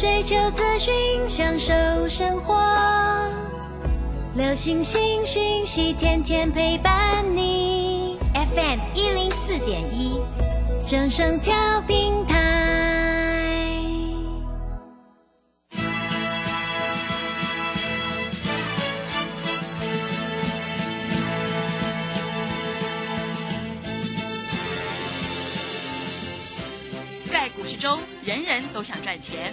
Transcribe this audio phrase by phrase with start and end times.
[0.00, 1.74] 追求资讯，享受
[2.08, 2.58] 生活。
[4.34, 8.16] 流星星讯息，天天陪伴你。
[8.32, 10.18] FM 一零四点一，
[10.88, 11.52] 正声调
[11.82, 12.38] 平台。
[27.30, 29.52] 在股市中，人人都想赚钱，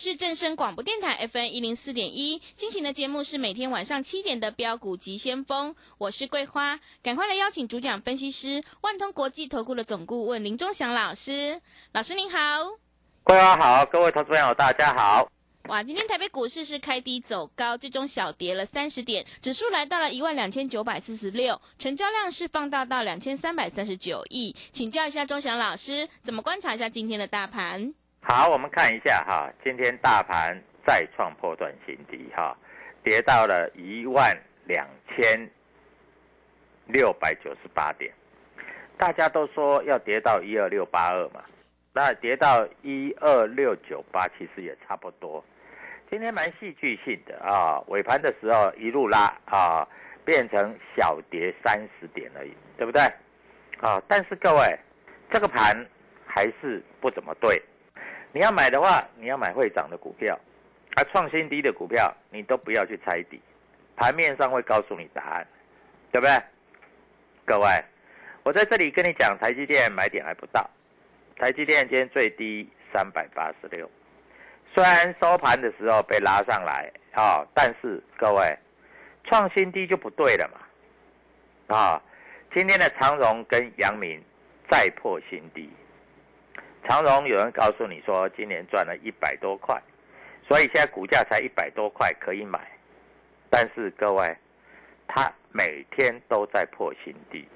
[0.00, 11.60] 是正声广播电台 FM 一零四点一，进行的节目是每天晚上七点的标股及先锋，我是桂花，赶快来邀请主讲分析师万通国际投顾的总顾问林忠祥老师，
[11.92, 12.38] 老师您好。
[13.22, 15.30] 桂花好，各位投资朋友大家好。
[15.68, 24.56] 哇，今天台北股市是开低走高，最终小跌了三十点，指数来到了一万两千九百四十六，成交量是放大到两千三百三十九亿。
[24.72, 27.92] 请教一下钟祥老师，怎么观察一下今天的大盘？
[28.22, 32.56] 好，我们看一下哈，今天大盘再创破断新低哈，
[33.02, 35.48] 跌到了一万两千
[36.86, 38.12] 六百九十八点。
[38.96, 41.42] 大家都说要跌到一二六八二嘛，
[41.92, 45.42] 那跌到一二六九八，其实也差不多。
[46.10, 49.88] 今天蛮戏剧性的啊，尾盘的时候一路拉啊，
[50.24, 53.02] 变成小跌三十点而已，对不对？
[53.80, 54.78] 啊，但是各位，
[55.30, 55.74] 这个盘
[56.26, 57.60] 还是不怎么对。
[58.32, 60.38] 你要买的话，你要买会涨的股票，
[60.96, 63.40] 而创新低的股票，你都不要去猜底，
[63.96, 65.46] 盘面上会告诉你答案，
[66.12, 66.40] 对不对？
[67.44, 67.66] 各位，
[68.44, 70.68] 我在这里跟你讲，台积电买点还不到，
[71.36, 73.90] 台积电今天最低三百八十六，
[74.74, 78.56] 虽然收盘的时候被拉上来啊、但是各位，
[79.24, 82.02] 创新低就不对了嘛，啊，
[82.54, 84.22] 今天的长荣跟阳明
[84.70, 85.68] 再破新低。
[86.88, 89.80] 长荣有人告诉你说，今年赚了一百多块，
[90.48, 92.60] 所以现在股价才一百多块可以买。
[93.48, 94.36] 但是各位，
[95.06, 97.46] 它每天都在破新低。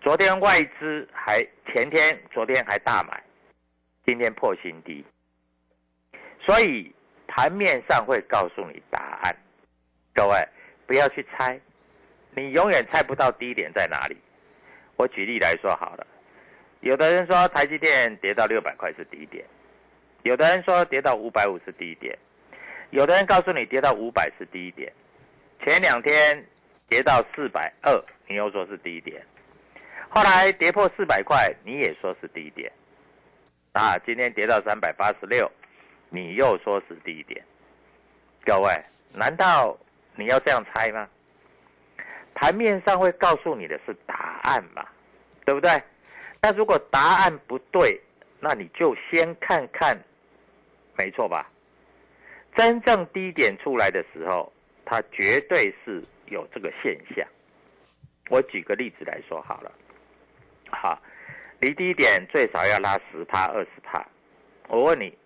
[0.00, 3.22] 昨天外资还前天、昨天还大买，
[4.06, 5.04] 今天破新低。
[6.40, 6.92] 所以
[7.26, 9.36] 盘面上会告诉你答案。
[10.14, 10.36] 各位
[10.86, 11.58] 不要去猜，
[12.34, 14.16] 你永远猜不到低点在哪里。
[14.96, 16.06] 我举例来说好了。
[16.82, 19.44] 有的人说台积电跌到六百块是低点，
[20.24, 22.18] 有的人说跌到五百五是低点，
[22.90, 24.92] 有的人告诉你跌到五百是低点，
[25.64, 26.44] 前两天
[26.88, 29.24] 跌到四百二，你又说是低点，
[30.08, 32.70] 后来跌破四百块，你也说是低点，
[33.70, 35.48] 啊，今天跌到三百八十六，
[36.10, 37.40] 你又说是低点，
[38.44, 38.76] 各位，
[39.14, 39.78] 难道
[40.16, 41.08] 你要这样猜吗？
[42.34, 44.84] 盘面上会告诉你的是答案嘛，
[45.44, 45.80] 对不对？
[46.44, 48.00] 那如果答案不对，
[48.40, 49.96] 那你就先看看，
[50.98, 51.48] 没错吧？
[52.56, 54.52] 真正低点出来的时候，
[54.84, 57.24] 它绝对是有这个现象。
[58.28, 59.72] 我举个例子来说好了，
[60.68, 61.00] 好，
[61.60, 64.04] 离低点最少要拉十帕、二十帕。
[64.66, 65.16] 我问你，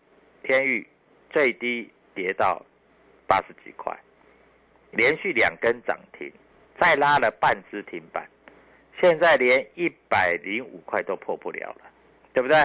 [0.42, 0.86] 天域
[1.30, 2.62] 最低跌到
[3.26, 3.98] 八十几块，
[4.90, 6.30] 连续两根涨停，
[6.78, 8.28] 再拉了半只停板。
[9.00, 11.90] 现在连一百零五块都破不了了，
[12.32, 12.56] 对不对？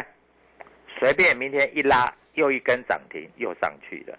[1.00, 2.06] 随便明天一拉，
[2.36, 4.18] 又一根涨停，又上去了。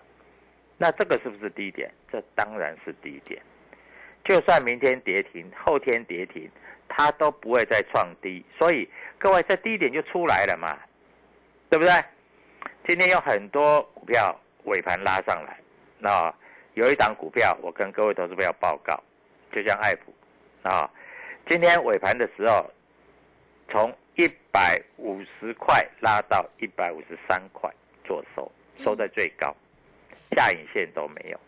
[0.76, 1.90] 那这个是不是低点？
[2.10, 3.40] 这当然是低点。
[4.24, 6.50] 就算明天跌停，后天跌停，
[6.88, 8.44] 它都不会再创低。
[8.58, 8.88] 所以
[9.18, 10.78] 各位，这低点就出来了嘛，
[11.70, 11.92] 对不对？
[12.86, 15.58] 今天有很多股票尾盘拉上来，
[15.98, 16.34] 那
[16.74, 19.00] 有一档股票，我跟各位投资朋友报告，
[19.52, 20.12] 就像爱普
[20.68, 20.90] 啊。
[21.48, 22.70] 今天尾盘的时候，
[23.68, 27.70] 从一百五十块拉到一百五十三块
[28.04, 29.54] 做收，收在最高，
[30.36, 31.40] 下影线都没有。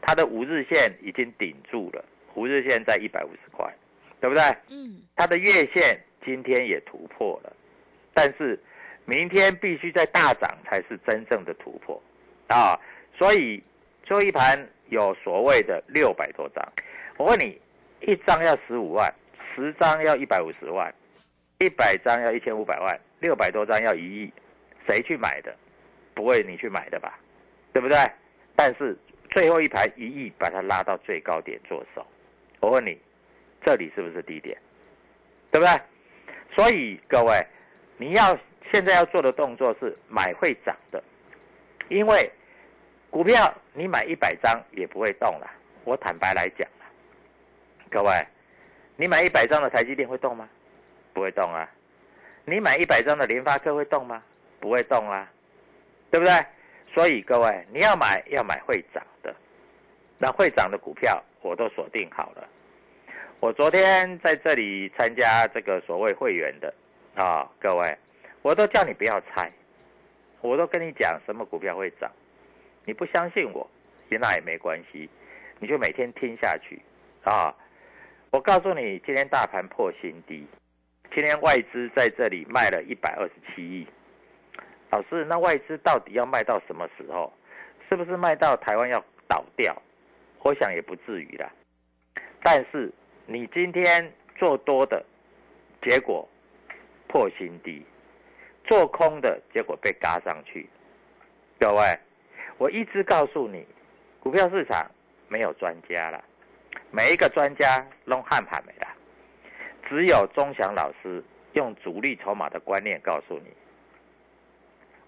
[0.00, 2.04] 它的五日线已经顶住了，
[2.34, 3.70] 五日线在一百五十块，
[4.20, 4.42] 对不对？
[4.68, 7.52] 嗯，它的月线今天也突破了，
[8.12, 8.58] 但是
[9.04, 12.00] 明天必须在大涨才是真正的突破
[12.48, 12.78] 啊！
[13.18, 13.62] 所以
[14.02, 16.72] 最后一盘有所谓的六百多张，
[17.16, 17.58] 我问你，
[18.00, 19.12] 一张要十五万，
[19.54, 20.92] 十张要一百五十万，
[21.58, 24.32] 一百张要一千五百万，六百多张要一亿，
[24.86, 25.54] 谁去买的？
[26.14, 27.18] 不会你去买的吧？
[27.72, 27.98] 对不对？
[28.54, 28.96] 但是
[29.30, 32.06] 最后一排一亿把它拉到最高点做手，
[32.60, 32.96] 我问你，
[33.64, 34.56] 这里是不是低点？
[35.50, 35.80] 对不对？
[36.54, 37.44] 所以各位，
[37.96, 38.38] 你要
[38.70, 41.02] 现在要做的动作是买会涨的，
[41.88, 42.30] 因为
[43.10, 45.50] 股票你买一百张也不会动了。
[45.82, 46.68] 我坦白来讲，
[47.94, 48.10] 各位，
[48.96, 50.48] 你买一百张的台积电会动吗？
[51.12, 51.70] 不会动啊。
[52.44, 54.20] 你买一百张的联发科会动吗？
[54.58, 55.30] 不会动啊，
[56.10, 56.34] 对不对？
[56.92, 59.32] 所以各位，你要买要买会涨的，
[60.18, 62.48] 那会涨的股票我都锁定好了。
[63.38, 66.74] 我昨天在这里参加这个所谓会员的
[67.14, 67.96] 啊，各位，
[68.42, 69.48] 我都叫你不要猜，
[70.40, 72.10] 我都跟你讲什么股票会涨，
[72.86, 73.70] 你不相信我，
[74.08, 75.08] 那也没关系，
[75.60, 76.82] 你就每天听下去
[77.22, 77.54] 啊。
[78.34, 80.44] 我告诉你，今天大盘破新低，
[81.14, 83.86] 今天外资在这里卖了一百二十七亿。
[84.90, 87.32] 老师，那外资到底要卖到什么时候？
[87.88, 88.98] 是不是卖到台湾要
[89.28, 89.80] 倒掉？
[90.40, 91.48] 我想也不至于啦。
[92.42, 92.92] 但是
[93.24, 95.04] 你今天做多的，
[95.80, 96.28] 结果
[97.06, 97.84] 破新低；
[98.64, 100.68] 做空的结果被嘎上去。
[101.60, 101.96] 各位，
[102.58, 103.64] 我一直告诉你，
[104.18, 104.90] 股票市场
[105.28, 106.24] 没有专家了，
[106.96, 108.86] 每一个专家弄汉盘没了，
[109.88, 111.20] 只有钟祥老师
[111.54, 113.52] 用主力筹码的观念告诉你。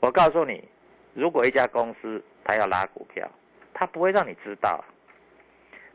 [0.00, 0.68] 我告诉你，
[1.14, 3.30] 如果一家公司他要拉股票，
[3.72, 4.84] 他不会让你知道，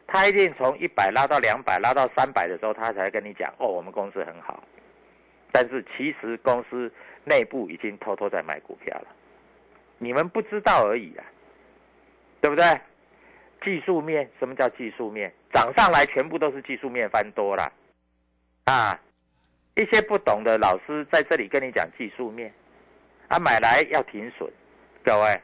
[0.07, 4.63] 他一定从一百拉到两百，拉到三百的时候，他才跟你讲哦，我们公司很好。
[5.51, 6.89] 但是其实公司
[7.25, 9.07] 内部已经偷偷在买股票了，
[9.97, 11.25] 你们不知道而已啊，
[12.39, 12.63] 对不对？
[13.63, 15.31] 技术面，什么叫技术面？
[15.53, 17.71] 涨上来全部都是技术面翻多了，
[18.65, 18.99] 啊，
[19.75, 22.51] 一些不懂的老师在这里跟你讲技术面。
[23.27, 24.51] 啊买来要停损，
[25.05, 25.41] 各位，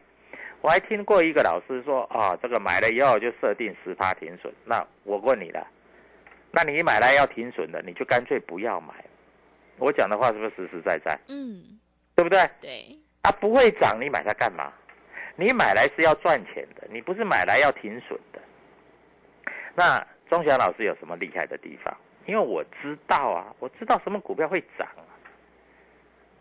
[0.60, 4.54] 我还听过一个老师说啊，这个买了以后就设定十趴停损。
[4.66, 5.66] 那我问你了，
[6.52, 8.94] 那你买来要停损的，你就干脆不要买。
[9.78, 11.18] 我讲的话是不是实实在在？
[11.30, 11.80] 嗯，
[12.14, 12.40] 对不对？
[12.60, 12.92] 对。
[13.22, 14.74] 啊，不会涨，你买它干嘛？
[15.38, 18.42] 你买来是要赚钱的，你不是买来要停损的。
[19.76, 21.96] 那钟祥老师有什么厉害的地方？
[22.26, 24.88] 因为我知道啊，我知道什么股票会涨。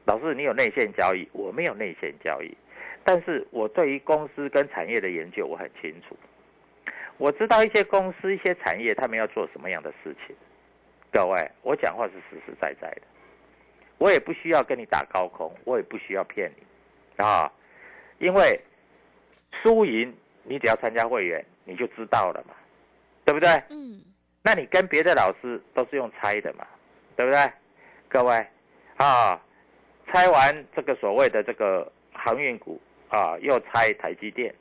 [0.06, 2.56] 老师，你有内线交易，我没有内线交易，
[3.04, 6.16] 但是我对于公司跟产业的研究我很清楚，
[7.18, 10.34] 我知道一些公司、一些产业他们要做什么样的事情。
[11.12, 13.02] 各位，我讲话是实实在在的，
[13.98, 17.52] 我也不需要跟你打高空，我也不需要骗你啊，
[18.18, 18.60] 因为
[19.62, 20.14] 输赢
[20.44, 22.54] 你只要参加会员你就知道了嘛，
[23.24, 23.48] 对不对？
[23.70, 24.02] 嗯。
[24.42, 26.66] 那你跟别的老师都是用猜的嘛，
[27.16, 27.52] 对不对？
[28.08, 28.46] 各位
[28.96, 29.40] 啊。
[30.08, 34.54] 猜完这个所谓的这个航运股啊，又猜台积电，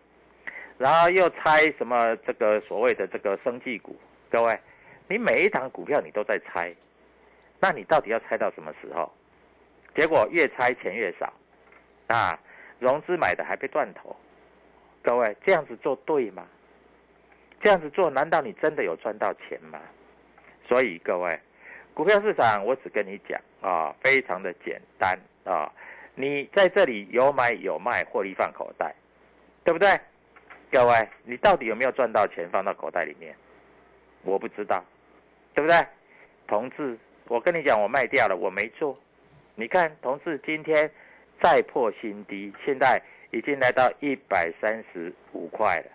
[0.79, 3.95] 然后又猜什么这个所谓的这个生技股。
[4.27, 4.59] 各位，
[5.07, 6.73] 你每一档股票你都在猜，
[7.59, 9.13] 那你到底要猜到什么时候？
[9.95, 11.31] 结果越猜钱越少，
[12.07, 12.37] 啊，
[12.79, 14.15] 融资买的还被断头。
[15.05, 16.47] 各位，这样子做对吗？
[17.61, 19.79] 这样子做难道你真的有赚到钱吗？
[20.67, 21.39] 所以各位，
[21.93, 25.15] 股票市场我只跟你讲啊，非常的简单。
[25.43, 25.71] 啊，
[26.15, 28.95] 你在这里有买有卖，获利放口袋，
[29.63, 29.87] 对不对？
[30.71, 33.35] 各位，你到底有没有赚到钱放到口袋里面？
[34.23, 34.83] 我不知道，
[35.53, 35.85] 对不对？
[36.47, 36.97] 同志，
[37.27, 38.97] 我跟你讲，我卖掉了，我没做。
[39.53, 40.89] 你看，同志今天
[41.43, 42.99] 再破新低，现在
[43.31, 45.91] 已经来到一百三十五块了。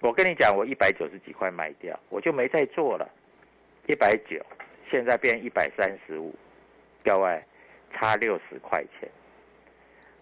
[0.00, 3.08] 我跟你讲，我一百九十几块卖掉，我就没再做了。
[3.86, 4.44] 一百九，
[4.90, 6.34] 现在变一百三十五，
[7.04, 7.42] 各位。
[7.94, 9.08] 差六十块钱，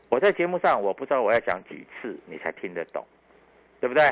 [0.09, 3.05] 我在节目上我不知道我要讲几次你才听得懂，
[3.81, 4.09] 对不对？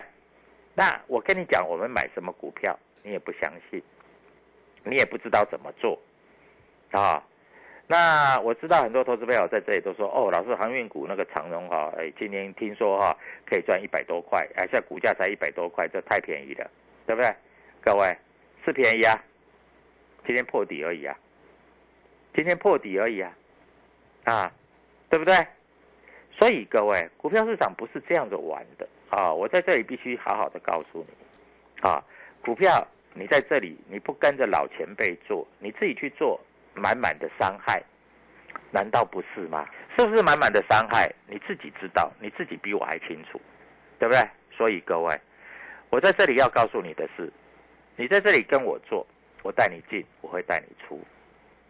[0.74, 3.80] 那我跟你讲，我们买什么股票，你也不相信，
[4.82, 5.96] 你也不知道怎么做
[6.90, 7.22] 啊？
[7.86, 16.70] 那我知道很多投资朋友在这里都说，哦，老师航运股那个长荣哈，哎，今年听说哈可以赚一百多块，哎，现在股价才一百多块，这太便宜了，
[17.06, 17.30] 对不对？
[17.82, 18.16] 各位
[18.64, 19.22] 是便宜啊，
[20.26, 21.16] 今天破底而已啊，
[22.34, 23.32] 今天破底而已啊。
[24.24, 24.50] 啊，
[25.10, 25.34] 对不对？
[26.38, 29.30] 所以各位，股票市场不是这样子玩的啊！
[29.30, 32.02] 我在这里必须好好的告诉你，啊，
[32.42, 36.40] 股票你在这里你不跟着老前辈做，你自己去做，
[36.74, 37.82] 满满的伤害，
[38.70, 39.66] 难道不是吗？
[39.96, 41.10] 是不是满满的伤害？
[41.26, 43.40] 你自己知道，你自己比我还清楚，
[43.98, 44.22] 对不对？
[44.50, 45.20] 所以各位，
[45.90, 47.32] 我在这里要告诉你的是，
[47.96, 49.06] 你在这里跟我做，
[49.42, 51.00] 我带你进，我会带你出，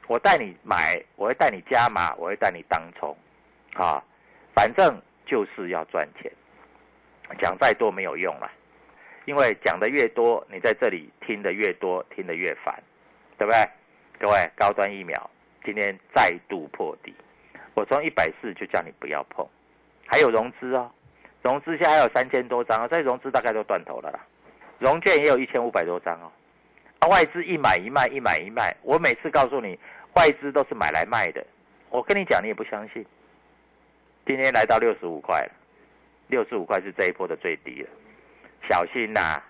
[0.06, 3.16] 我带你买，我会带你加码，我会带你当冲，
[3.74, 4.02] 啊，
[4.54, 6.30] 反正就是要赚钱，
[7.38, 8.50] 讲再多没有用了，
[9.26, 12.82] 因为讲的越多，你在这里听的越多，听得越烦，
[13.36, 13.60] 对不对？
[14.18, 15.30] 各位，高端疫苗
[15.64, 17.12] 今天再度破底。
[17.74, 19.46] 我从一百四就叫你不要碰，
[20.06, 20.90] 还有融资哦，
[21.42, 24.20] 融资现在还有三千多张哦，这融资大概都断头了啦，
[24.78, 29.78] 融券也有一千五百多张哦，外资一买一卖一买一卖，我每次告诉你
[30.14, 31.44] 外资都是买来卖的，
[31.90, 33.04] 我跟你讲你也不相信，
[34.24, 35.52] 今天来到六十五块了，
[36.28, 37.90] 六十五块是这一波的最低了，
[38.70, 39.42] 小心呐，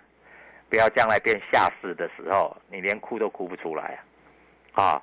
[0.71, 4.01] 不要将来变下市的时候，你连哭都哭不出来啊，
[4.75, 5.03] 啊，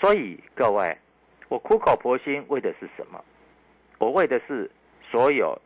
[0.00, 0.96] 所以各位。
[1.48, 3.20] 我苦口婆心为的是什么？
[3.98, 4.70] 我为的是
[5.10, 5.60] 所有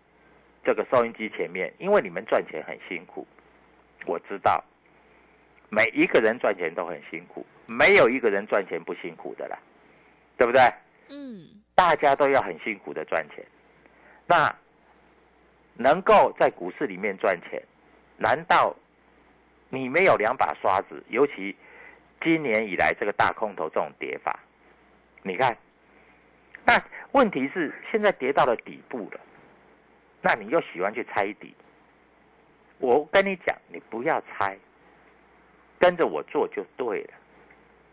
[0.64, 3.26] 这个收音机前面，因为你们赚钱很辛苦，
[4.06, 4.64] 我知道
[5.68, 9.58] 每一个人赚钱都很辛苦，没有一个人赚钱不辛苦的啦，
[10.38, 10.62] 对不对？
[11.10, 13.44] 嗯，大家都要很辛苦的赚钱。
[14.26, 14.50] 那
[15.74, 17.62] 能够在股市里面赚钱，
[18.16, 18.74] 难道
[19.68, 21.04] 你没有两把刷子？
[21.10, 21.54] 尤其
[22.24, 24.40] 今年以来这个大空头这种跌法，
[25.22, 25.56] 你看。
[26.66, 29.20] 那问题是现在跌到了底部了，
[30.22, 31.54] 那你又喜欢去猜底？
[32.78, 34.56] 我跟你讲，你不要猜，
[35.78, 37.10] 跟着我做就对了。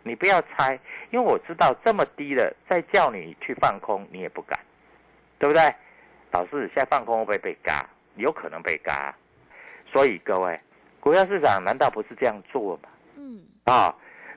[0.03, 4.57] 你不要猜，因为我知道这么低了，再叫你去放空，你也不敢，
[5.37, 5.61] 对不对？
[6.31, 7.85] 老师，现在放空会不会被嘎？
[8.15, 9.13] 有可能被嘎。
[9.91, 10.57] 所以各位，
[11.01, 12.89] 股票市场难道不是这样做吗？
[13.17, 13.43] 嗯。
[13.65, 13.93] 啊。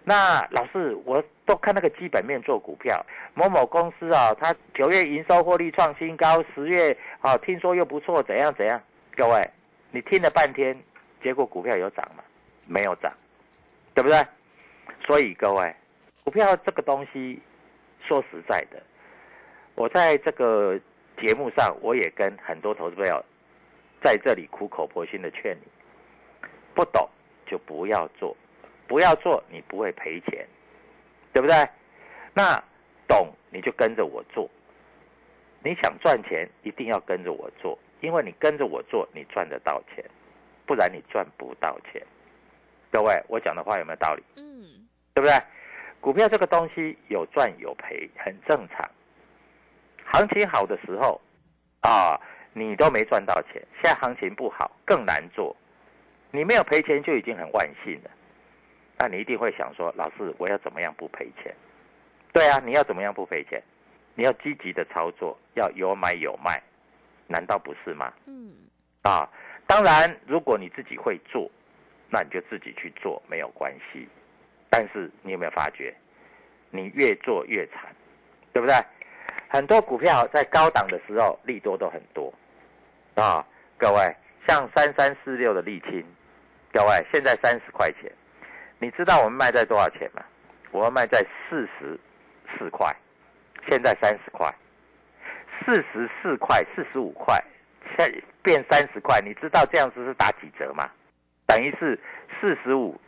[0.06, 8.78] 那老师，我都看那个基本面做股票，某某公司啊，它九月营收获利创新高，十月啊听说又不错，怎样怎样？
[9.16, 9.40] 各位，
[9.90, 10.78] 你听了半天，
[11.22, 12.22] 结果股票有涨吗？
[12.66, 13.10] 没有涨，
[13.94, 14.22] 对不对？
[15.06, 15.74] 所以各位，
[16.22, 17.40] 股票这个东西，
[18.06, 18.82] 说实在的，
[19.74, 20.78] 我在这个
[21.18, 23.24] 节目上，我也跟很多投资朋友
[24.02, 27.08] 在这里苦口婆心的劝你，不懂
[27.46, 28.36] 就不要做。
[28.86, 30.46] 不要做，你不会赔钱，
[31.32, 31.54] 对不对？
[32.32, 32.62] 那
[33.06, 34.48] 懂你就跟着我做。
[35.62, 40.04] 你想赚钱，一定要跟着我做，因为你跟着我做，你赚得到钱，
[40.66, 42.02] 不然你赚不到钱。
[42.92, 44.22] 各位，我讲的话有没有道理？
[44.36, 45.34] 嗯，对不对？
[46.00, 48.90] 股票这个东西有赚有赔，很正常。
[50.04, 51.18] 行情好的时候，
[51.80, 52.20] 啊，
[52.52, 55.56] 你都没赚到钱；现在行情不好，更难做。
[56.30, 58.10] 你没有赔钱就已经很万幸了。
[58.98, 61.54] 那你一定会想说，老师，我要怎么样不赔钱？
[62.32, 63.62] 对啊，你要怎么样不赔钱？
[64.14, 66.62] 你要积极的操作，要有买有卖，
[67.26, 68.12] 难道不是吗？
[68.26, 68.52] 嗯。
[69.02, 69.28] 啊，
[69.66, 71.50] 当然，如果你自己会做，
[72.08, 74.08] 那你就自己去做，没有关系。
[74.70, 75.94] 但是你有没有发觉，
[76.70, 77.94] 你越做越惨，
[78.52, 78.74] 对不对？
[79.48, 82.32] 很多股票在高档的时候利多都很多，
[83.14, 83.46] 啊，
[83.76, 84.16] 各位，
[84.48, 86.04] 像三三四六的沥青，
[86.72, 88.10] 各位现在三十块钱。
[88.84, 90.22] 你知道我们卖在多少钱吗？
[90.70, 91.98] 我们卖在四十
[92.52, 92.94] 四块，
[93.66, 94.54] 现在三十块，
[95.64, 97.42] 四十四块、四十五块，
[97.96, 99.22] 现变三十块。
[99.24, 100.86] 你知道这样子是打几折吗？
[101.46, 101.98] 等于是
[102.38, 103.00] 四十五、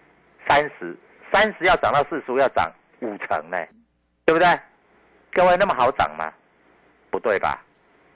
[0.48, 0.96] 三十，
[1.30, 3.58] 三十要涨到四十五要涨五成呢，
[4.24, 4.48] 对不对？
[5.34, 6.32] 各位那么好涨吗？
[7.10, 7.62] 不对吧？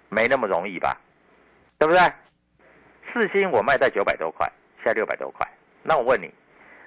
[0.08, 0.98] 没那么容易吧？
[1.78, 2.00] 对不对？
[3.12, 5.46] 四星我卖在九百多块，现在六百多块，
[5.82, 6.32] 那我问你。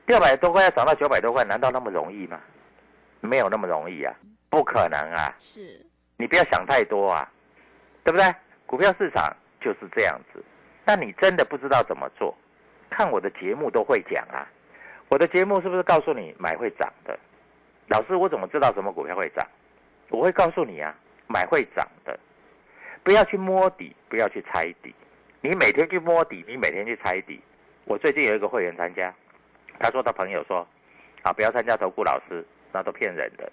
[0.05, 2.39] 六百多块要涨到九百多块，难道那么容易吗？
[3.21, 4.13] 没有那么容易啊，
[4.49, 5.33] 不可能啊！
[5.39, 5.85] 是，
[6.17, 7.31] 你不要想太多啊，
[8.03, 8.35] 对不对？
[8.65, 10.43] 股票市场就是这样子。
[10.85, 12.37] 那你真的不知道怎么做？
[12.89, 14.45] 看我的节目都会讲啊。
[15.07, 17.17] 我的节目是不是告诉你买会涨的？
[17.87, 19.47] 老师，我怎么知道什么股票会涨？
[20.09, 20.93] 我会告诉你啊，
[21.27, 22.19] 买会涨的。
[23.03, 24.93] 不要去摸底，不要去猜底。
[25.39, 27.41] 你每天去摸底，你每天去猜底。
[27.85, 29.13] 我最近有一个会员参加。
[29.79, 30.67] 他说他朋友说，
[31.23, 33.51] 啊，不要参加投顾老师，那都骗人的。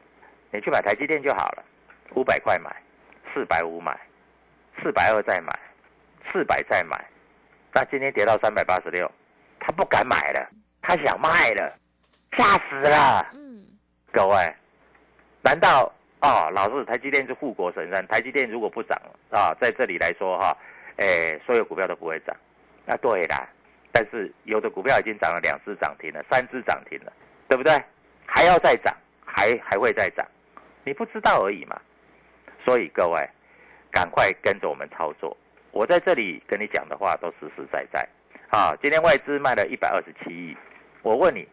[0.53, 1.65] 你去买台积电就好了，
[2.15, 2.75] 五百块买，
[3.33, 3.99] 四百五买，
[4.83, 5.53] 四百二再买，
[6.31, 7.05] 四百再买。
[7.73, 9.11] 那今天跌到三百八十六，
[9.61, 10.51] 他不敢买了，
[10.83, 11.73] 他想卖了，
[12.33, 13.27] 吓死了。
[13.35, 13.65] 嗯，
[14.13, 14.37] 各位，
[15.43, 19.01] 难道哦，老师，台积电是护国神山，台积电如果不涨
[19.31, 20.57] 啊，在这里来说哈，
[20.97, 22.37] 哎，所有股票都不会涨。
[22.85, 23.49] 那对啦。
[23.93, 27.13] 但是有的股票已经涨了两只涨停了，三只涨停了，
[27.49, 27.83] 对不对？
[28.27, 28.95] 还要再涨，
[29.25, 30.27] 还还会再涨，
[30.85, 31.81] 你不知道而已嘛。
[32.65, 33.29] 所以各位，
[33.91, 35.37] 赶快跟着我们操作。
[35.73, 38.07] 我在这里跟你讲的话都实实在在。
[38.51, 40.57] 啊，今天外资卖了一百二十七亿，
[41.03, 41.47] 我问你，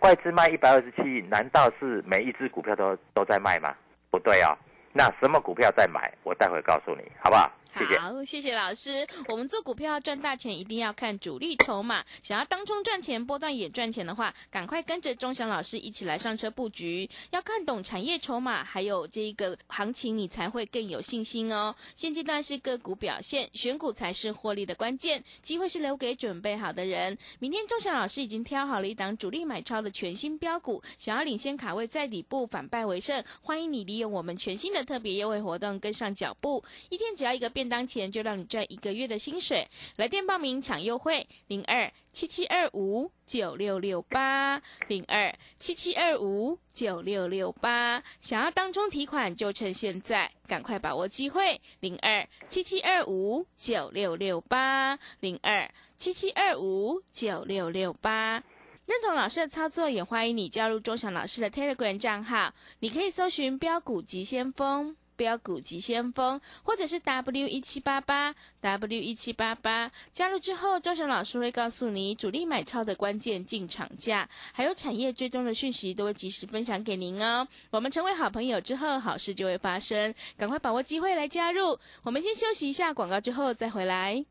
[0.00, 3.74] 外资卖一百二十七亿，难道是每一只股票都都在卖吗？
[4.10, 4.56] 不对啊。
[4.92, 6.12] 那什么股票在买？
[6.22, 7.50] 我待会告诉你，好不好？
[7.74, 9.04] 好，谢谢老师。
[9.26, 12.04] 我们做股票要赚大钱，一定要看主力筹码。
[12.22, 17.10] 想要当中赚钱，波段也赚钱的话，赶快跟着钟祥老师一起来上车布局。
[17.32, 21.74] 要看懂产业筹码，还有这一个行情，你才会更有信心哦。
[21.96, 25.24] 现阶段是个股表现，选股才是获利的关键。
[25.42, 27.18] 机会是留给准备好的人。
[27.40, 34.84] 明天钟祥老师已经挑好了一档主力买超的全新标股，想要领先卡位在底部，反败为胜，欢迎你利用我们全新的。
[34.84, 39.68] 特别优惠活动，跟上脚步，一天只要一个变当钱，就让你赚一个月的薪水。
[39.96, 48.02] 来电报名抢优惠，零二七七二五九六六八，零二七七二五九六六八。
[48.20, 58.42] 想要当中提款，就趁现在，赶快把握机会，零二七七二五九六六八，零二七七二五九六六八。
[58.86, 62.52] 认同老师的操作，也欢迎你加入钟祥老师的 Telegram 账号。
[62.80, 69.90] 你可以搜寻“标股急先锋”、“标股急先锋”，或者是 “W 一七八八 W 一七八八”。
[70.12, 77.46] 加入之后，钟祥老师会告诉你主力买超的关键进场价，还有产业追踪的讯息，都会及时分享给您哦。
[77.70, 80.14] 我们成为好朋友之后，好事就会发生。
[80.36, 81.78] 赶快把握机会来加入。
[82.02, 84.24] 我们先休息一下广告，之后再回来。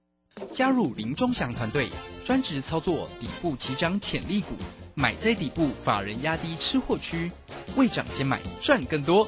[0.52, 1.90] 加入林中祥团队，
[2.26, 4.56] 专职操作底部起涨潜力股，
[4.96, 7.32] 买在底部，法人压低吃货区，
[7.76, 9.28] 未涨先买赚更多。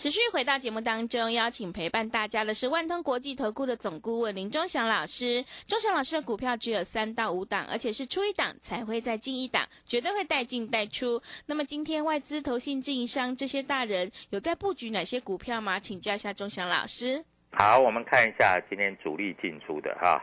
[0.00, 5.44] 持续回到节目当中，邀请陪伴大家的是万通国际投顾的总顾问林忠祥老师。
[5.66, 11.20] 忠祥老师的股票只有三到五档，而且是出一档才会再进一档，绝对会带进带出。
[11.44, 15.78] 那么今天外资、投信、自营商这些大人有在布局哪些股票吗？
[15.78, 17.22] 请教一下忠祥老师。
[17.50, 20.18] 好，我们看一下今天主力进出的哈。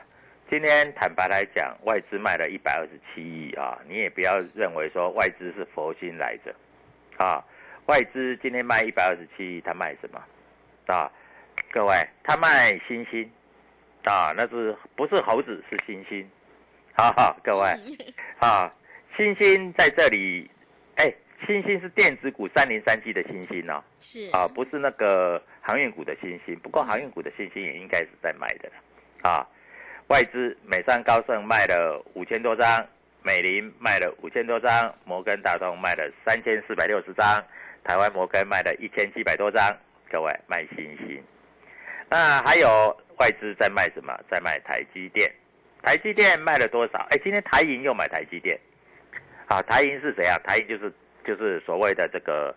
[0.49, 3.77] 今天坦白来讲，外资卖了一百二十七亿啊！
[3.87, 6.55] 你也不要认为说外资是佛心来着，
[7.23, 7.45] 啊，
[7.87, 10.21] 外资今天卖一百二十七亿，他卖什么？
[10.87, 11.09] 啊，
[11.71, 13.29] 各位，他卖星星，
[14.03, 16.29] 啊，那是不是猴子是星星？
[16.93, 17.65] 好好，各位，
[18.39, 18.73] 啊，
[19.15, 20.49] 星星在这里，
[20.95, 21.13] 哎，
[21.45, 26.59] 星星是电子股三零三七的星星哦，是啊，不是那个航运股的星星。
[26.59, 28.69] 不过航运股的星星也应该是在卖的
[29.21, 29.47] 啊。
[30.07, 32.85] 外资美商高盛卖了五千多张，
[33.21, 37.25] 美林卖了五千多张，摩根大通卖了三千四百六十张，
[37.83, 39.75] 台湾摩根卖了一千七百多张。
[40.09, 41.21] 各位卖星星，
[42.09, 44.17] 那还有外资在卖什么？
[44.31, 45.29] 在卖台积电。
[45.83, 47.05] 台积电卖了多少？
[47.11, 48.57] 哎，今天台银又买台积电。
[49.47, 50.37] 啊，台银是谁啊？
[50.45, 50.93] 台银就是
[51.25, 52.55] 就是所谓的这个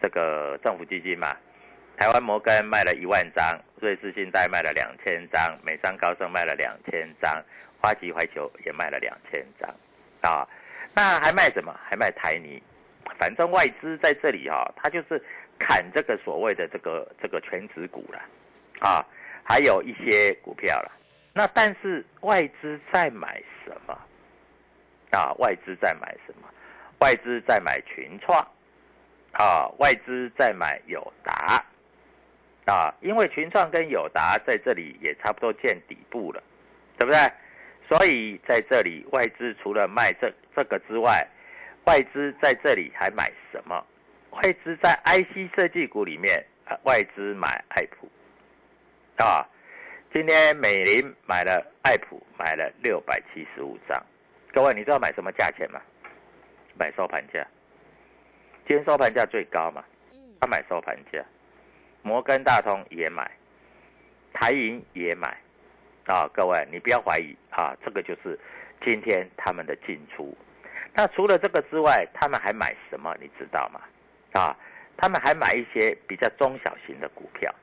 [0.00, 1.36] 这个政府基金嘛。
[1.98, 7.42] 台湾摩根卖了一万张，瑞士信贷卖了两千张，美商高盛卖了两千张，
[7.80, 9.74] 花旗环球也卖了两千张，
[10.20, 10.46] 啊，
[10.94, 11.74] 那还卖什么？
[11.88, 12.62] 还卖台泥，
[13.18, 15.22] 反正外资在这里哈，他就是
[15.58, 18.20] 砍这个所谓的这个这个全值股了，
[18.80, 19.04] 啊，
[19.42, 20.90] 还有一些股票了。
[21.32, 23.98] 那但是外资在买什么？
[25.12, 26.48] 啊，外资在买什么？
[27.00, 28.38] 外资在买群创，
[29.32, 31.64] 啊，外资在买友达。
[32.66, 36.42] 啊，因为群创跟友达在这里也差不多见底部了，
[36.98, 37.18] 对不对？
[37.88, 41.24] 所以在这里外资除了卖这这个之外，
[41.86, 43.84] 外资在这里还买什么？
[44.30, 46.44] 外资在 IC 设计股里面，
[46.82, 48.08] 外资买爱普，
[49.22, 49.46] 啊，
[50.12, 54.04] 今天美林买了爱普，买了六百七十五张。
[54.52, 55.80] 各位，你知道买什么价钱吗？
[56.76, 57.46] 买收盘价。
[58.66, 59.84] 今天收盘价最高嘛？
[60.40, 61.24] 他买收盘价。
[62.02, 63.30] 摩根大通也买，
[64.32, 65.38] 台银也买，
[66.06, 68.36] 啊，各位你不要怀疑啊，这个就是
[68.84, 70.36] 今天他们的进出。
[70.96, 73.14] 那除了这个之外，他们还买什么？
[73.20, 73.80] 你知道吗？
[74.32, 74.56] 啊，
[74.96, 77.54] 他们还买一些比较中小型的股票，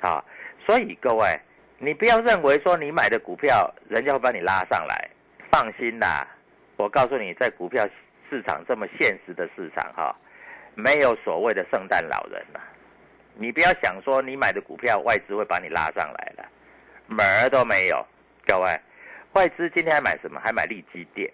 [0.00, 0.24] 啊，
[0.66, 1.38] 所以各位
[1.78, 5.10] 你不要认为说你买的股票人家会把你拉上来，
[5.50, 6.26] 放心啦，
[6.76, 7.86] 我告诉你，在股票
[8.30, 10.16] 市场这么现实的市场哈，
[10.74, 12.60] 没有所谓的圣诞老人了。
[13.34, 16.48] 你不要想说你买的股票外资会把你拉上来了，
[17.06, 18.06] 门儿都没有。
[18.46, 18.80] 各位，
[19.34, 20.40] 外资今天还买什么？
[20.40, 21.30] 还买利基电。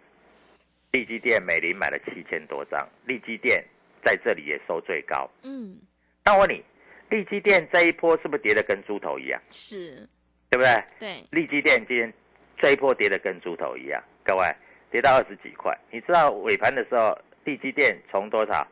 [0.92, 3.64] 利基店美林买了七千多张，利基店
[4.04, 5.30] 在这里也收最高。
[5.42, 5.76] 嗯，
[6.24, 6.64] 那我问你，
[7.10, 9.40] 利基店这一波是不是跌得跟猪头一样？
[9.50, 10.08] 是，
[10.50, 10.84] 对不对？
[10.98, 12.12] 对，利基店今天
[12.58, 14.44] 这一波跌得跟猪头一样，各位
[14.90, 15.76] 跌到二十几块。
[15.90, 18.66] 你知道尾盘的时候，利基店从多少？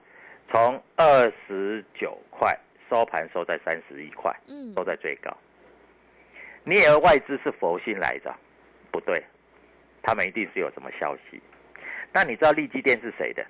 [0.51, 2.57] 从二十九块
[2.89, 5.37] 收盘收在三十一块，嗯，收在最高。
[6.63, 8.35] 你以为外资是佛心来着？
[8.93, 9.23] 不对，
[10.03, 11.43] 他们一定是有什么消息。
[12.13, 13.45] 那你知道利基店是谁的？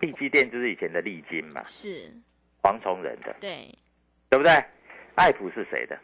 [0.00, 2.10] 利基店就是以前的利金嘛，是，
[2.62, 3.72] 黄崇仁的，对，
[4.28, 4.52] 对不对？
[5.14, 5.98] 爱普是谁的？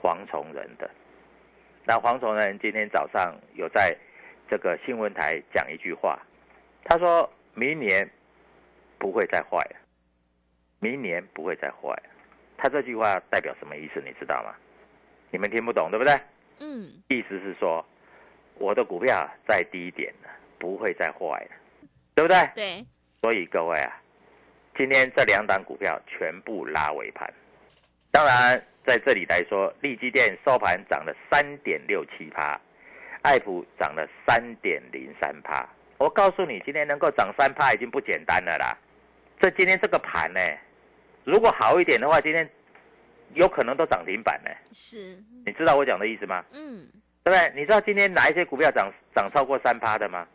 [0.00, 0.90] 黄崇仁的。
[1.84, 3.96] 那黄崇仁今天早上有在
[4.48, 6.20] 这个新闻台讲一句话，
[6.84, 8.08] 他说明年
[8.98, 9.76] 不会再坏了，
[10.78, 12.10] 明年不会再坏了。
[12.58, 14.02] 他这句话代表什么意思？
[14.04, 14.54] 你知道吗？
[15.30, 16.12] 你们听不懂，对不对？
[16.58, 17.82] 嗯，意思是说，
[18.56, 20.28] 我的股票再低一点了，
[20.60, 21.50] 不会再坏了，
[22.14, 22.50] 对不对？
[22.54, 22.86] 对，
[23.22, 24.00] 所以各位啊，
[24.76, 27.32] 今天这两档股票全部拉尾盘。
[28.12, 32.60] 当然，在这里来说，利基电收盘涨了三点六七趴，
[33.22, 35.66] 爱普涨了三点零三趴。
[35.96, 38.76] 我告诉你，今天能够涨三趴已经不简单了啦。
[39.40, 40.40] 这今天这个盘呢，
[41.24, 42.48] 如果好一点的话，今天
[43.34, 44.50] 有可能都涨停板呢。
[44.72, 46.44] 是，你知道我讲的意思吗？
[46.52, 46.86] 嗯，
[47.24, 47.52] 对不对？
[47.54, 50.26] 你知道今天哪一些股票涨涨超过三趴的吗？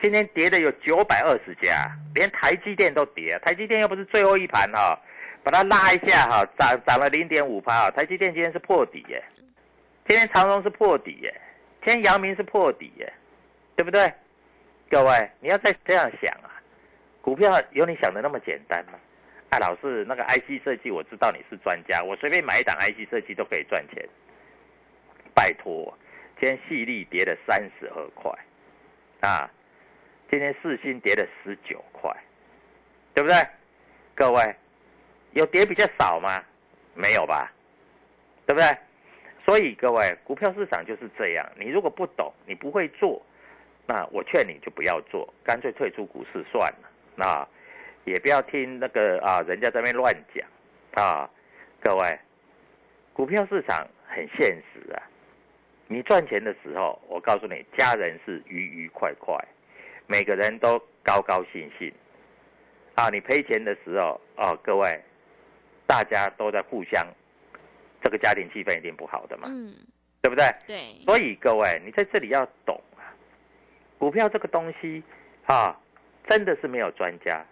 [0.00, 3.38] 今天跌的有九百二十家，连台积电都跌。
[3.44, 4.98] 台积电又不是最后一盘哈、
[5.42, 7.90] 把它拉一下哈、涨涨了零点五趴。
[7.92, 9.22] 台积电今天是破底耶，
[10.06, 11.40] 今天长荣是破底耶，
[11.82, 13.12] 今天阳明是破底耶，
[13.76, 14.12] 对不对？
[14.90, 16.60] 各位，你要再这样想啊，
[17.22, 18.92] 股票有你想的那么简单吗？
[19.48, 24.06] 啊，老师，那个 IC 设计我知道你是专家，我随便买一档 IC 设计都可以赚钱。
[25.32, 25.96] 拜托，
[26.38, 28.30] 今天细粒跌了三十二块，
[29.20, 29.50] 啊，
[30.30, 32.10] 今天四星跌了十九块，
[33.14, 33.36] 对不对？
[34.14, 34.56] 各位，
[35.32, 36.42] 有跌比较少吗？
[36.94, 37.52] 没有吧？
[38.46, 38.66] 对不对？
[39.44, 43.20] 所以各位，股票市场就是这样，你如果不懂，你不会做，
[43.86, 46.90] 那我劝你就不要做，干脆退出股市算了。
[47.14, 47.46] 那
[48.04, 50.46] 也不要听那个啊，人家在那边乱讲
[50.94, 51.30] 啊。
[51.80, 52.18] 各位，
[53.12, 55.02] 股票市场很现实啊。
[55.86, 59.36] 你赚钱的时候，我告诉你，家人是愉愉快快，
[60.06, 61.92] 每个人都高高兴兴。
[62.94, 65.02] 啊，你赔钱的时候，哦，各位，
[65.86, 67.06] 大家都在互相，
[68.02, 69.74] 这个家庭气氛一定不好的嘛，嗯，
[70.22, 70.46] 对不对？
[70.66, 73.10] 对，所以各位，你在这里要懂啊，
[73.98, 75.02] 股票这个东西
[75.46, 75.76] 啊，
[76.28, 77.44] 真的是没有专家，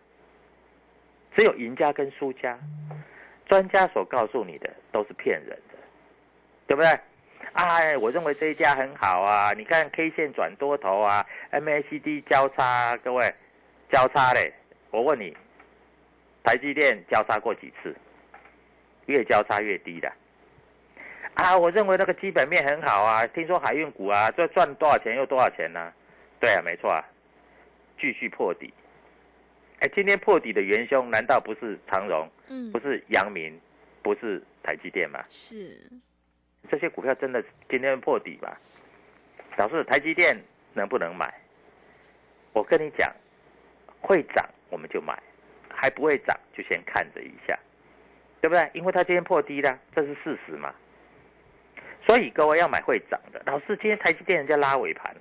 [1.37, 2.59] 只有赢家跟输家。
[3.49, 5.75] 专家所告诉你的都是骗人的，
[6.69, 6.89] 对不对？
[7.53, 13.33] 哎，我认为这一家很好啊，你看 K 线转多头啊，MACD 交叉，啊各位
[13.91, 14.53] 交叉嘞，
[14.91, 15.37] 我问你，
[16.43, 17.95] 台积电交叉过几次？
[19.07, 20.11] 越交叉越低的。
[21.35, 25.93] 啊，我认为那个基本面很好啊，听说海运股啊，这赚多少钱又多少钱呢、
[26.41, 27.05] 对啊，没错啊，
[28.01, 28.73] 继续破底。
[29.81, 33.61] 哎，今天破底的元凶难道不是长荣，嗯不，是阳明，
[34.03, 35.25] 不是台积电吗？
[35.29, 35.91] 是，
[36.71, 38.57] 这些股票真的今天破底吧？
[39.57, 40.37] 导致台积电
[40.73, 41.33] 能不能买？
[42.53, 43.13] 我跟你讲，
[44.01, 45.21] 会涨我们就买，
[45.69, 47.59] 还不会涨就先看着一下，
[48.41, 48.71] 对不对？
[48.73, 50.75] 因为它今天破低了，这是事实嘛。
[52.07, 53.43] 所以各位要买会涨的。
[53.47, 55.15] 老师，今天台积电人家拉尾盘，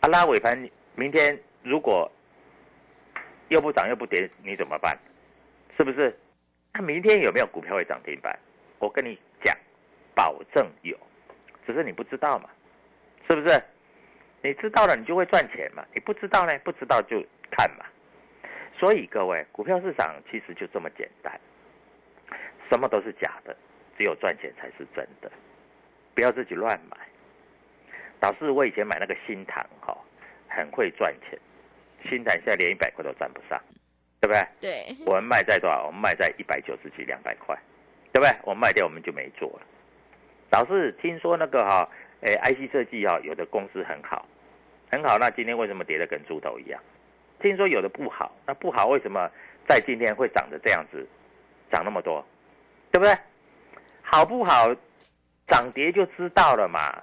[0.00, 0.56] 啊，拉尾盘，
[0.94, 2.10] 明天如果
[3.48, 4.96] 又不涨又不跌，你怎么办？
[5.76, 6.16] 是不是？
[6.74, 8.38] 那明天有没有股票会涨停板？
[8.78, 9.18] 我跟你，
[10.18, 10.98] 保证有，
[11.64, 12.50] 只是你不知道嘛，
[13.30, 13.62] 是不是？
[14.42, 15.86] 你知道了，你就会赚钱嘛。
[15.94, 17.86] 你不知道呢，不知道就看嘛。
[18.76, 21.40] 所以各位，股票市场其实就这么简单，
[22.68, 23.56] 什么都是假的，
[23.96, 25.30] 只有赚钱才是真的。
[26.16, 26.96] 不要自己乱买。
[28.18, 29.96] 导致我以前买那个新塘哈、
[30.48, 31.38] 很会赚钱，
[32.02, 33.56] 新塘现在连一百块都赚不上，
[34.20, 34.42] 对不对？
[34.60, 35.86] 对，我们卖在多少？
[35.86, 37.56] 我们卖在一百九十几、两百块，
[38.12, 38.36] 对不对？
[38.42, 39.66] 我们卖掉我们就没做了。
[40.50, 41.88] 导致听说那个哈、
[42.20, 44.26] 诶，IC 设计哈、有的公司很好，
[44.90, 46.80] 很好，那今天为什么跌得跟猪头一样？
[47.40, 49.30] 听说有的不好，那不好为什么
[49.68, 51.06] 在今天会涨得这样子，
[51.70, 52.24] 涨那么多，
[52.90, 53.14] 对不对？
[54.02, 54.74] 好不好，
[55.46, 57.02] 涨跌就知道了嘛。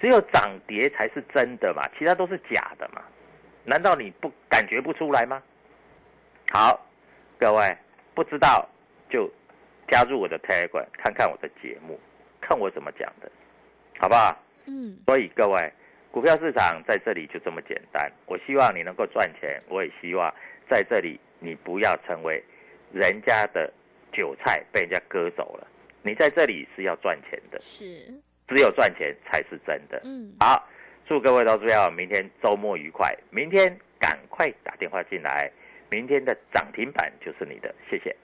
[0.00, 3.02] 只有涨跌才是真的嘛，其他都是假的嘛。
[3.64, 5.42] 难道你不感觉不出来吗？
[6.52, 6.86] 好，
[7.36, 7.76] 各位
[8.14, 8.66] 不知道
[9.10, 9.28] 就
[9.88, 11.98] 加入我的 Telegram，看看我的节目，
[12.48, 13.30] 看我怎么讲的，
[13.98, 14.34] 好不好？
[14.64, 15.72] 嗯，所以各位，
[16.10, 18.10] 股票市场在这里就这么简单。
[18.24, 20.34] 我希望你能够赚钱，我也希望
[20.70, 22.42] 在这里你不要成为
[22.90, 23.70] 人家的
[24.14, 25.68] 韭菜，被人家割走了。
[26.02, 27.84] 你在这里是要赚钱的，是，
[28.48, 30.00] 只有赚钱才是真的。
[30.04, 30.66] 嗯，好，
[31.06, 35.50] 祝各位投资友明天周末愉快，明天赶快打电话进来，
[35.90, 38.16] 明天的涨停板就是你的，谢谢。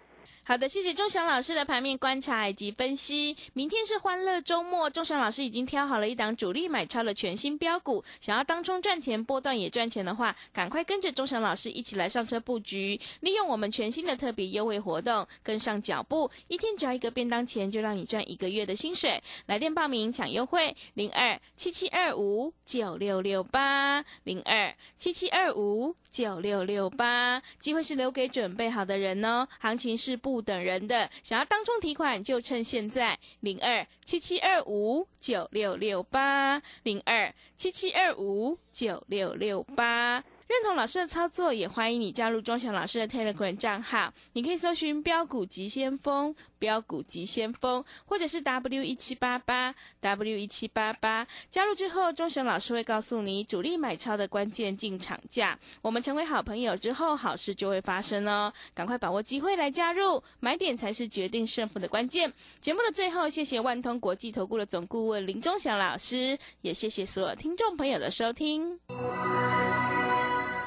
[0.46, 3.34] 好的，谢谢钟祥老师的盘面观察以及分析。
[3.54, 19.22] 明天是欢乐周末，钟祥老师已经挑好了一档主力买超的全新标股，想要当中赚钱、波段也赚钱的话，赶快跟着钟祥老师一起来上车布局，利用我们全新的特别优惠活动，跟上脚步，一天只要一个便当钱，就让你赚一个月的薪水。
[19.46, 40.24] 来电报名抢优惠，零二七七二五九六六八零二七七二五九六六八，机会是留给准备好的人哦，行情是不不等人的，想要当中提款就趁现在，零二七七二五九六六八零二七七二五九六六八。
[40.46, 44.12] 认同老师的操作，也欢迎你加入钟祥老师的 Telegram 账号。
[44.34, 51.26] 你可以搜寻“标股急先锋”、“标股急先锋”，或者是 W 一七八八 W 一七八八。
[51.48, 55.58] 加入之后，钟祥老师会告诉你主力买超的关键进场价。
[55.80, 58.52] 我们成为好朋友之后，好事就会发生哦。
[58.74, 62.30] 赶快把握机会来加入，买点才是决定胜负的关键。
[62.60, 68.78] 节目的最后，谢谢万通国际投顾的总顾问林钟祥老师，也谢谢所有听众朋友的收听。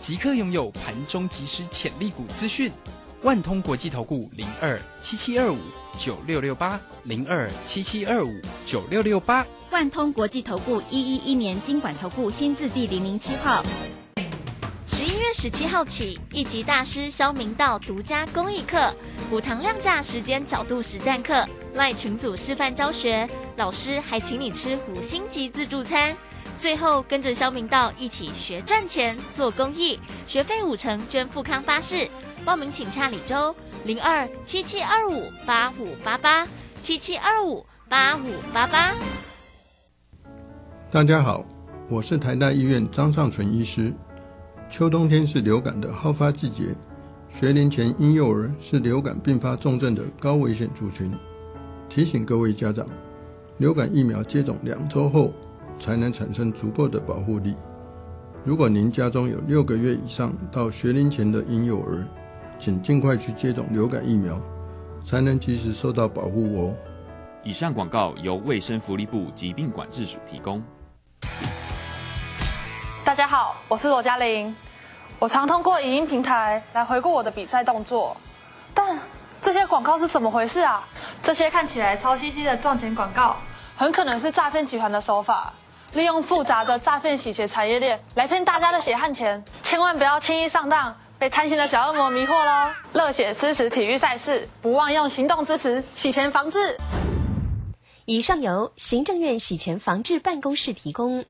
[0.00, 2.72] 即刻拥有盘中即时潜力股资讯。
[3.22, 5.58] 万通国际投顾零二七七二五
[5.98, 9.44] 九六六八零二七七二五九六六八。
[9.70, 13.62] 万通国际投顾一一一年经管投顾新字第零零七号。
[14.86, 18.94] 十一月十七号起，一级大师肖明道独家公益课，
[19.30, 26.16] 五堂量价时间角度实战课，赖群组示范教学，老师还请你吃五星级自助餐。
[26.58, 32.08] 最后跟着肖明道一起学赚钱、做公益，学费五成捐富康巴士。
[32.44, 36.46] 报名请洽李周零二七七二五八五八八
[36.82, 38.92] 七七二五八五八八。
[40.90, 41.44] 大家好，
[41.88, 43.92] 我是台大医院张尚存医师。
[44.68, 46.74] 秋冬天是流感的好发季节，
[47.30, 51.12] 学龄前婴幼儿是流感并发重症的高危险族群。
[51.88, 52.86] 提醒各位家长，
[53.58, 55.32] 流感疫苗接种两周后
[55.78, 57.56] 才能产生足够的保护力。
[58.44, 62.06] 如果您家中有六个月以上到学龄前的婴幼儿，
[62.58, 64.38] 请尽快去接种流感疫苗，
[65.04, 66.74] 才能及时受到保护哦。
[67.44, 70.62] 以上广告由卫生福利部疾病管制署提供。
[73.04, 74.54] 大家好，我是罗嘉玲。
[75.18, 78.16] 我常通过影音平台来回顾我的比赛动作，
[78.74, 78.98] 但
[79.40, 80.86] 这些广告是怎么回事啊？
[81.22, 83.36] 这些看起来超兮兮的赚钱广告，
[83.76, 85.52] 很可能是诈骗集团的手法，
[85.94, 89.42] 利用复杂的诈骗洗钱产业链来骗大家的血汗钱。
[89.62, 92.70] 千万不要轻易上当，被贪心的小恶魔迷惑喽！
[92.92, 96.76] 热血支持体育赛事，不忘用行动支持洗钱防治。
[98.04, 101.24] 以上由行政院洗钱防治办公室提供。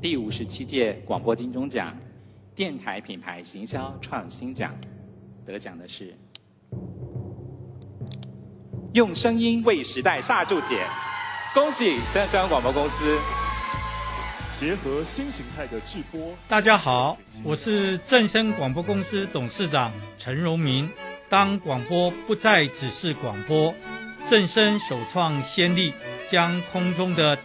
[0.00, 1.96] 第五十七届广播金钟奖
[2.54, 4.74] 电台品牌行销创新奖
[5.44, 6.16] 得奖的是
[8.94, 10.86] 用声音为时代下注解，
[11.52, 13.18] 恭喜真声广播公司。
[14.54, 20.88] 结合新形态的制播，大家好，我是正声广播公司董事长陈荣明。
[21.28, 23.74] 当广播不再只是广播，
[24.30, 25.92] 正声首创先例，
[26.30, 27.36] 将空中的